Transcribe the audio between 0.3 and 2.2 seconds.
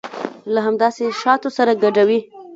له همداسې شاتو سره ګډوي.